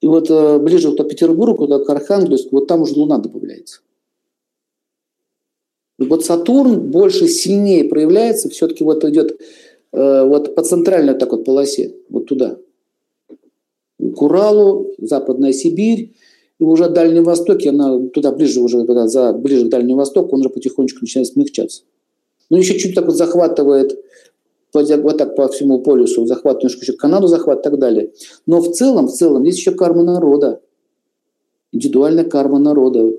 [0.00, 3.80] И вот э, ближе вот к Петербургу, куда к Архангельску, вот там уже Луна добавляется.
[5.98, 9.40] И вот Сатурн больше, сильнее проявляется, все-таки вот идет
[9.92, 12.58] э, вот по центральной так вот полосе, вот туда.
[13.98, 16.14] К Уралу, Западная Сибирь,
[16.60, 20.40] и уже Дальний Восток, она туда ближе уже, когда за, ближе к Дальнему Востоку, он
[20.40, 21.82] уже потихонечку начинает смягчаться.
[22.50, 23.98] Ну, еще чуть так вот захватывает
[24.80, 28.12] вот так по всему полюсу, захват немножко еще Канаду захват и так далее.
[28.46, 30.60] Но в целом, в целом, есть еще карма народа.
[31.72, 33.12] Индивидуальная карма народа.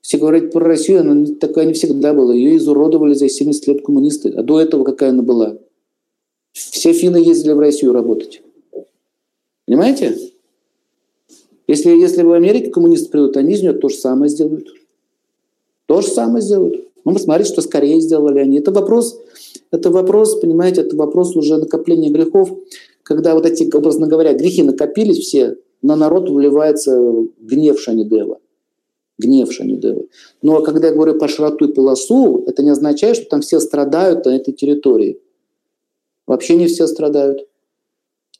[0.00, 2.34] Все говорят про Россию, она такая не всегда была.
[2.34, 4.30] Ее изуродовали за 70 лет коммунисты.
[4.30, 5.56] А до этого какая она была?
[6.52, 8.42] Все финны ездили в Россию работать.
[9.66, 10.16] Понимаете?
[11.68, 14.66] Если, если в Америке коммунисты придут, они из нее то же самое сделают.
[15.86, 16.84] То же самое сделают.
[17.04, 18.58] Ну, посмотрите, что скорее сделали они.
[18.58, 19.20] Это вопрос,
[19.70, 22.50] это вопрос, понимаете, это вопрос уже накопления грехов,
[23.02, 26.98] когда вот эти, образно говоря, грехи накопились все, на народ вливается
[27.38, 28.38] гнев Шанидева.
[29.18, 30.04] Гнев Шанидева.
[30.42, 34.24] Но когда я говорю по широту и полосу, это не означает, что там все страдают
[34.24, 35.20] на этой территории.
[36.26, 37.46] Вообще не все страдают.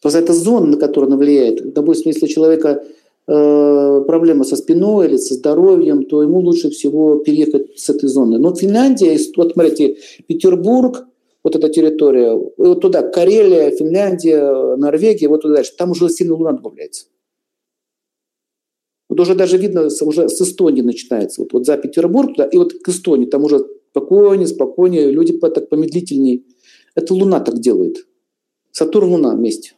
[0.00, 1.72] Просто это зона, на которую она влияет.
[1.72, 2.84] Допустим, если человека
[3.26, 8.38] проблема со спиной или со здоровьем, то ему лучше всего переехать с этой зоны.
[8.38, 11.06] Но Финляндия, вот смотрите, Петербург,
[11.44, 16.52] вот эта территория, вот туда, Карелия, Финляндия, Норвегия, вот туда дальше, там уже сильно луна
[16.52, 17.06] добавляется.
[19.08, 21.42] Вот уже даже видно, уже с Эстонии начинается.
[21.42, 25.68] Вот, вот за Петербург туда, и вот к Эстонии, там уже спокойнее, спокойнее, люди так
[25.68, 26.44] помедлительнее.
[26.94, 28.06] Это Луна так делает.
[28.70, 29.74] Сатурн-Луна вместе.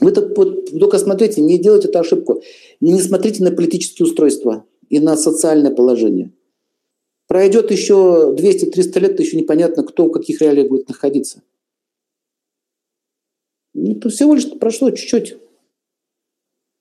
[0.00, 2.42] Вы только смотрите, не делайте эту ошибку.
[2.80, 6.32] Не смотрите на политические устройства и на социальное положение.
[7.28, 11.42] Пройдет еще 200-300 лет, еще непонятно, кто в каких реалиях будет находиться.
[13.74, 15.36] Это всего лишь прошло чуть-чуть.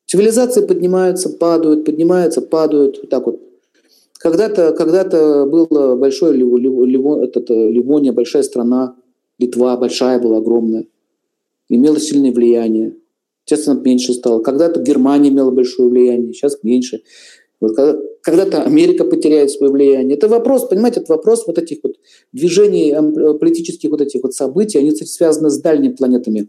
[0.08, 2.98] Цивилизации поднимаются, падают, поднимаются, падают.
[3.00, 3.42] Вот так вот.
[4.18, 5.04] Когда-то когда
[5.46, 8.96] было большое Ливония, Ливония, большая страна,
[9.38, 10.86] Литва большая была, огромная,
[11.70, 12.98] имела сильное влияние.
[13.52, 14.42] Сейчас меньше стала.
[14.42, 17.02] Когда-то Германия имела большое влияние, сейчас меньше.
[17.60, 20.16] Вот когда, когда-то Америка потеряет свое влияние.
[20.16, 21.98] Это вопрос, понимаете, это вопрос вот этих вот
[22.32, 22.96] движений
[23.40, 26.48] политических вот этих вот событий, они, кстати, связаны с дальними планетами.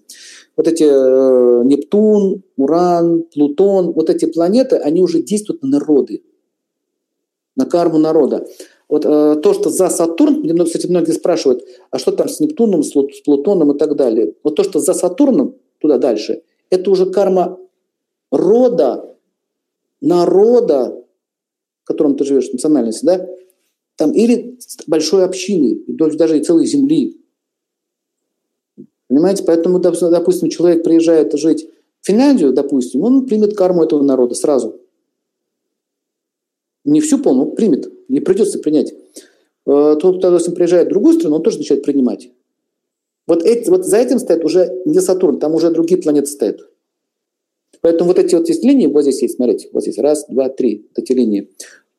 [0.57, 6.23] Вот эти э, Нептун, Уран, Плутон, вот эти планеты, они уже действуют на народы,
[7.57, 8.47] на карму народа.
[8.89, 12.93] Вот э, то, что за Сатурн, кстати, многие спрашивают, а что там с Нептуном, с
[13.25, 14.35] Плутоном и так далее.
[14.45, 17.59] Вот то, что за Сатурном, туда дальше– это уже карма
[18.31, 19.15] рода,
[20.01, 21.05] народа,
[21.85, 23.29] в котором ты живешь, национальности, да,
[23.97, 27.21] там, или большой общины, даже и целой земли.
[29.07, 29.45] Понимаете?
[29.45, 31.69] Поэтому, допустим, человек приезжает жить
[32.01, 34.81] в Финляндию, допустим, он примет карму этого народа сразу.
[36.85, 37.93] Не всю полную, примет.
[38.09, 38.93] Не придется принять.
[39.67, 42.31] Э, тот, кто, допустим, приезжает в другую страну, он тоже начинает принимать.
[43.33, 46.69] Вот, эти, вот за этим стоит уже не Сатурн, там уже другие планеты стоят.
[47.81, 50.87] Поэтому вот эти вот есть линии, вот здесь есть, смотрите, вот здесь раз, два, три,
[50.91, 51.49] вот эти линии.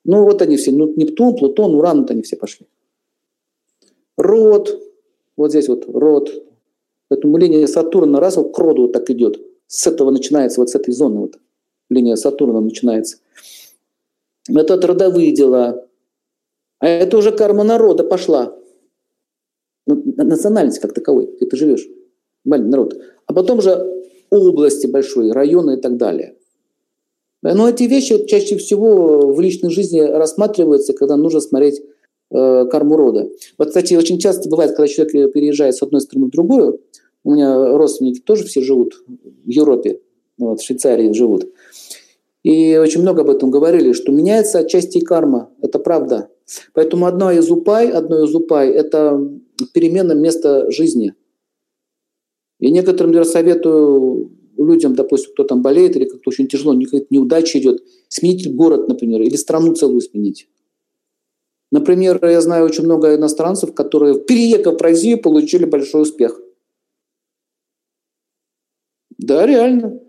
[0.06, 2.68] Ну вот они все, ну, Нептун, Плутон, Уран, вот они все пошли.
[4.16, 4.80] Род,
[5.36, 6.32] вот здесь вот род.
[7.08, 9.42] Поэтому линия Сатурна раз вот к роду вот так идет.
[9.66, 11.40] С этого начинается, вот с этой зоны вот
[11.90, 13.18] линия Сатурна начинается.
[14.48, 15.84] Это родовые дела.
[16.78, 18.56] А это уже карма народа пошла.
[20.16, 21.88] Национальность как таковой, где ты живешь.
[22.46, 22.97] Маленький народ.
[23.25, 26.35] А потом же области большой, районы и так далее.
[27.41, 31.81] Но эти вещи чаще всего в личной жизни рассматриваются, когда нужно смотреть
[32.31, 33.29] э, карму рода.
[33.57, 36.79] Вот, кстати, очень часто бывает, когда человек переезжает с одной страны в другую,
[37.25, 40.00] у меня родственники тоже все живут в Европе,
[40.38, 41.52] вот, в Швейцарии живут.
[42.44, 45.50] И очень много об этом говорили, что меняется отчасти карма.
[45.62, 46.29] Это правда.
[46.74, 49.20] Поэтому одно из упай, одно из упай– это
[49.74, 51.14] перемена места жизни.
[52.59, 57.59] И некоторым я советую людям, допустим, кто там болеет или как-то очень тяжело, какая-то неудача
[57.59, 60.47] идет, сменить город, например, или страну целую сменить.
[61.72, 66.40] Например, я знаю очень много иностранцев, которые, переехав в Россию, получили большой успех.
[69.17, 70.00] Да, реально.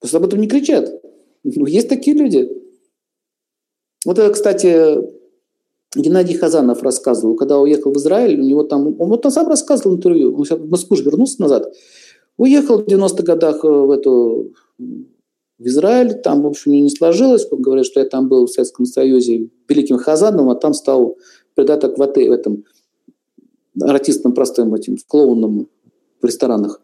[0.00, 0.90] Просто об этом не кричат.
[1.44, 2.65] Но есть такие люди.
[4.06, 4.98] Вот это, кстати,
[5.96, 10.32] Геннадий Хазанов рассказывал, когда уехал в Израиль, у него там, он вот сам рассказывал интервью,
[10.36, 11.74] он в Москву же вернулся назад,
[12.36, 17.86] уехал в 90-х годах э, в эту в Израиль, там, в общем, не сложилось, говорят,
[17.86, 21.16] что я там был в Советском Союзе великим Хазаном, а там стал
[21.54, 22.64] придаток в, в этом
[23.80, 25.68] артистом простым этим, клоуном
[26.20, 26.80] в ресторанах.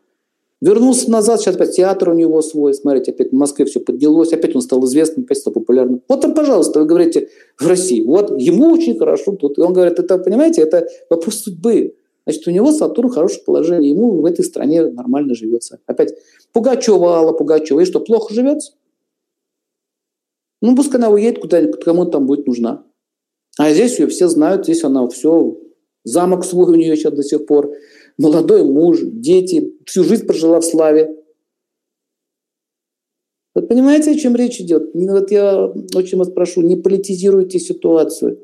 [0.62, 4.55] Вернулся назад, сейчас опять театр у него свой, смотрите, опять в Москве все поднялось, опять
[4.55, 6.03] он стал известным, опять стал популярным.
[6.09, 9.59] Вот там, пожалуйста, вы говорите, в России, вот ему очень хорошо тут.
[9.59, 11.97] И он говорит, это, понимаете, это вопрос судьбы.
[12.25, 15.81] Значит, у него Сатурн хорошее положение, ему в этой стране нормально живется.
[15.87, 16.14] Опять
[16.53, 18.75] Пугачева, Алла Пугачева, и что, плохо живется?
[20.61, 22.85] Ну, пускай она уедет куда-нибудь, кому там будет нужна.
[23.59, 25.59] А здесь ее все знают, здесь она все,
[26.05, 27.73] замок свой у нее сейчас до сих пор
[28.19, 31.17] молодой муж, дети, всю жизнь прожила в славе.
[33.55, 34.91] Вот понимаете, о чем речь идет?
[34.94, 38.38] Вот я очень вас прошу, не политизируйте ситуацию.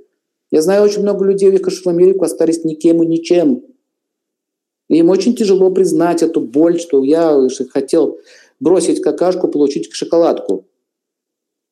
[0.51, 3.65] Я знаю очень много людей, уехавших в Америку, остались никем и ничем.
[4.89, 8.19] И им очень тяжело признать эту боль, что я хотел
[8.61, 10.67] бросить какашку, получить шоколадку.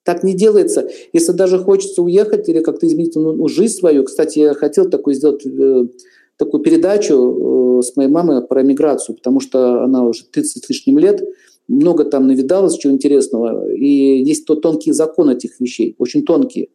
[0.05, 0.89] Так не делается.
[1.13, 5.45] Если даже хочется уехать или как-то изменить ну, жизнь свою, кстати, я хотел такой сделать
[5.45, 5.87] э,
[6.37, 10.99] такую передачу э, с моей мамой про миграцию, потому что она уже 30 с лишним
[10.99, 11.23] лет,
[11.69, 16.69] много там навидалось чего интересного, и есть то тонкие законы этих вещей, очень тонкие.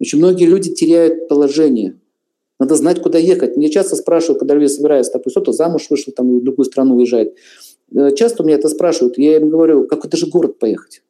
[0.00, 1.98] Очень многие люди теряют положение.
[2.60, 3.56] Надо знать, куда ехать.
[3.56, 7.36] Мне часто спрашивают, когда люди собираются, допустим, кто-то замуж вышел, там в другую страну уезжает.
[7.94, 9.18] Э, часто меня это спрашивают.
[9.18, 11.02] Я им говорю, какой даже город поехать.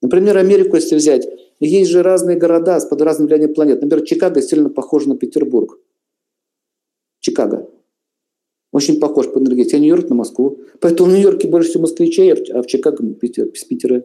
[0.00, 1.26] Например, Америку, если взять,
[1.60, 3.82] есть же разные города под разным влиянием планет.
[3.82, 5.78] Например, Чикаго сильно похоже на Петербург.
[7.20, 7.68] Чикаго.
[8.72, 9.76] Очень похож по энергетике.
[9.76, 10.58] А Нью-Йорк на Москву.
[10.80, 14.02] Поэтому в Нью-Йорке больше всего москвичей, а в Чикаго Питер, с Питера.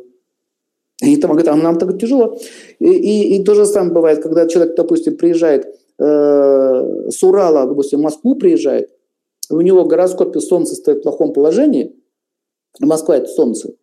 [1.02, 2.40] И там говорят, а нам так тяжело.
[2.80, 5.66] И, и, и то же самое бывает, когда человек, допустим, приезжает
[6.00, 8.90] э, с Урала, допустим, в Москву приезжает,
[9.50, 11.94] у него в гороскопе Солнце стоит в плохом положении,
[12.80, 13.76] Москва– это Солнце.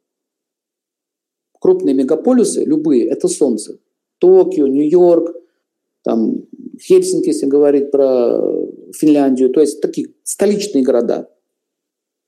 [1.60, 3.78] Крупные мегаполисы, любые, это Солнце.
[4.18, 5.36] Токио, Нью-Йорк,
[6.02, 6.46] там
[6.80, 8.40] Хельсинки, если говорить про
[8.92, 11.28] Финляндию, то есть такие столичные города.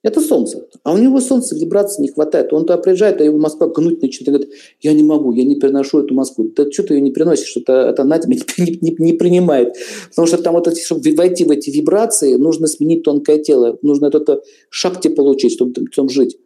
[0.03, 0.67] Это солнце.
[0.83, 2.53] А у него солнца вибрации не хватает.
[2.53, 4.37] Он туда приезжает, а его Москва гнуть начинает.
[4.37, 6.51] Говорит, я не могу, я не переношу эту Москву.
[6.57, 7.57] Да что ты ее не приносишь?
[7.57, 9.77] Это, это она тебя не, не, не принимает.
[10.11, 13.79] Потому что там вот, чтобы войти в эти вибрации, нужно сменить тонкое тело.
[13.83, 16.37] Нужно это шахте получить, чтобы там жить.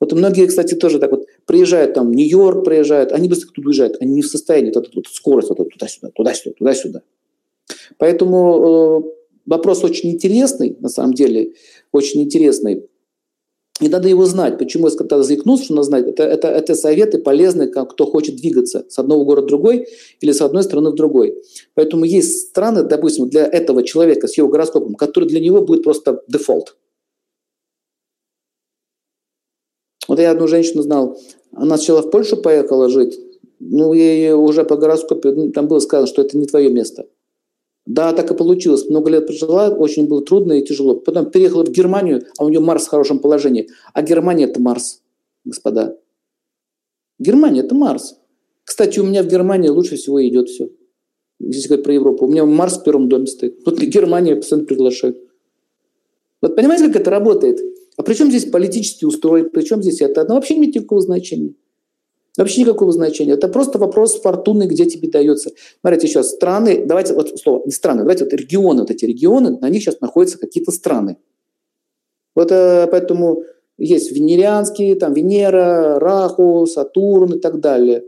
[0.00, 4.14] Вот многие, кстати, тоже так вот приезжают там, Нью-Йорк приезжают, они быстро тут уезжают, они
[4.14, 7.02] не в состоянии, вот эта вот скорость, вот туда-сюда, туда-сюда, туда-сюда.
[7.98, 11.54] Поэтому э, вопрос очень интересный, на самом деле,
[11.92, 12.88] очень интересный.
[13.80, 14.56] И надо его знать.
[14.56, 18.36] Почему я когда заикнулся, что надо знать, это, это, это советы полезные, как кто хочет
[18.36, 19.88] двигаться с одного города в другой
[20.20, 21.42] или с одной страны в другой.
[21.74, 26.22] Поэтому есть страны, допустим, для этого человека с его гороскопом, который для него будет просто
[26.28, 26.76] дефолт.
[30.06, 31.18] Вот я одну женщину знал,
[31.50, 33.18] она сначала в Польшу поехала жить,
[33.58, 37.06] ну, ей уже по гороскопу ну, там было сказано, что это не твое место.
[37.86, 38.88] Да, так и получилось.
[38.88, 40.96] Много лет прожила, очень было трудно и тяжело.
[40.96, 43.68] Потом переехала в Германию, а у нее Марс в хорошем положении.
[43.92, 45.02] А Германия– это Марс,
[45.44, 45.98] господа.
[47.18, 48.16] Германия– это Марс.
[48.64, 50.70] Кстати, у меня в Германии лучше всего идет все.
[51.38, 52.24] Если говорить про Европу.
[52.24, 53.60] У меня Марс в первом доме стоит.
[53.66, 55.18] Вот Германия постоянно приглашают.
[56.40, 57.60] Вот понимаете, как это работает?
[57.96, 59.44] А при чем здесь политический устрой?
[59.44, 60.24] При чем здесь это?
[60.26, 61.54] Ну, вообще не имеет никакого значения.
[62.36, 63.34] Вообще никакого значения.
[63.34, 65.50] Это просто вопрос фортуны, где тебе дается.
[65.80, 69.68] Смотрите, еще страны, давайте вот слово, не страны, давайте вот регионы, вот эти регионы, на
[69.68, 71.16] них сейчас находятся какие-то страны.
[72.34, 73.44] Вот э, поэтому
[73.78, 78.04] есть венерианские, там Венера, Раху, Сатурн и так далее.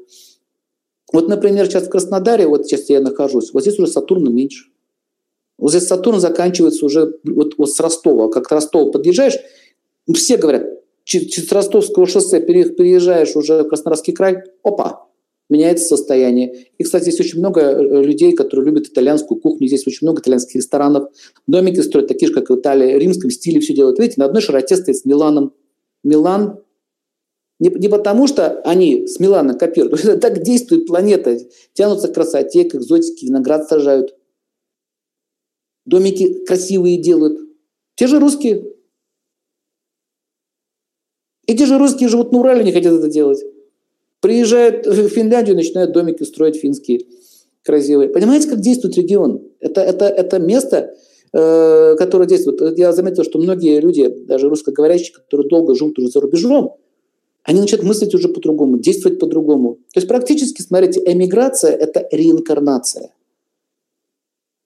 [1.13, 4.71] Вот, например, сейчас в Краснодаре, вот сейчас я нахожусь, вот здесь уже Сатурна меньше.
[5.57, 8.29] Вот здесь Сатурн заканчивается уже вот, вот с Ростова.
[8.29, 9.39] Как Ростов подъезжаешь,
[10.15, 10.67] все говорят,
[11.07, 15.07] через Ростовского шоссе переезжаешь уже в Краснодарский край, опа,
[15.49, 16.67] меняется состояние.
[16.79, 19.69] И, кстати, здесь очень много э, людей, которые любят итальянскую кухню.
[19.69, 21.09] Здесь очень много итальянских ресторанов.
[21.47, 24.01] Домики строят такие же, как в Италии, в римском стиле все делают.
[24.01, 25.55] Видите, на одной широте стоит с Миланом.
[26.03, 26.59] Милан
[27.61, 31.39] не, не потому, что они с Милана копируют, так действует планета.
[31.73, 34.17] Тянутся к красоте, к экзотике, виноград сажают.
[35.85, 37.39] Домики красивые делают.
[37.95, 38.76] Те же русские
[41.47, 43.43] эти же русские живут на Урале, не хотят это делать.
[44.21, 47.01] Приезжают в Финляндию, начинают домики строить финские
[47.65, 48.09] красивые.
[48.09, 49.43] Понимаете, как действует регион?
[49.61, 50.95] Это, это, это место,
[51.33, 52.79] э, которое действует.
[52.79, 56.77] Я заметил, что многие люди, даже русскоговорящие, которые долго живут уже за рубежом,
[57.43, 59.75] они начинают мыслить уже по-другому, действовать по-другому.
[59.93, 63.13] То есть практически, смотрите, эмиграция– это реинкарнация.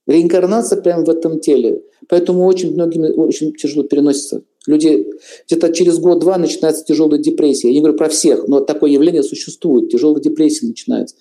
[0.06, 1.82] Реинкарнация прямо в этом теле.
[2.08, 4.42] Поэтому очень многими очень тяжело переносится.
[4.66, 5.06] Люди
[5.46, 7.68] где-то через год-два начинается тяжелая депрессия.
[7.68, 9.90] Я не говорю про всех, но такое явление существует.
[9.90, 11.16] Тяжелая депрессия начинается.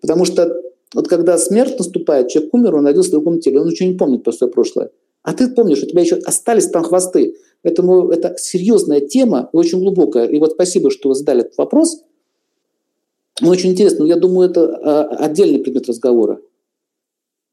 [0.00, 0.60] Потому что
[0.94, 4.24] вот когда смерть наступает, человек умер, он родился в другом теле, он ничего не помнит
[4.24, 4.90] про свое прошлое.
[5.22, 7.36] А ты помнишь, у тебя еще остались там хвосты.
[7.62, 10.26] Поэтому это серьезная тема, очень глубокая.
[10.26, 12.02] И вот спасибо, что вы задали этот вопрос.
[13.40, 14.08] Он очень интересный.
[14.08, 16.40] Я думаю, это а, отдельный предмет разговора.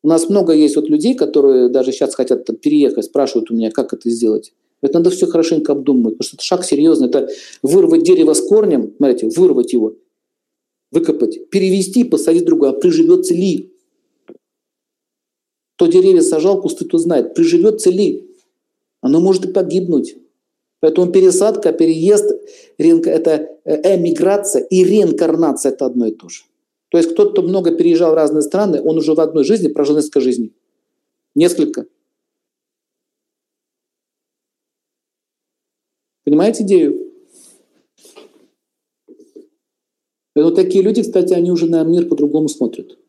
[0.01, 3.93] У нас много есть вот людей, которые даже сейчас хотят переехать, спрашивают у меня, как
[3.93, 4.53] это сделать.
[4.81, 7.07] Это надо все хорошенько обдумывать, потому что это шаг серьезный.
[7.07, 7.29] Это
[7.61, 9.95] вырвать дерево с корнем, смотрите, вырвать его,
[10.91, 12.71] выкопать, перевести, посадить другое.
[12.71, 13.73] А приживется ли?
[15.75, 17.33] Кто деревья сажал, кусты то знает.
[17.33, 18.29] Приживется ли?
[19.01, 20.17] Оно может и погибнуть.
[20.81, 22.31] Поэтому пересадка, переезд,
[22.77, 26.43] это э, эмиграция и реинкарнация– это одно и то же.
[26.89, 29.97] То есть кто-то, кто много переезжал в разные страны, он уже в одной жизни прожил
[29.97, 30.53] несколько жизней.
[31.35, 31.85] Несколько.
[36.29, 37.11] Понимаете идею?
[40.35, 42.99] Вот такие люди, кстати, они уже на мир по-другому смотрят.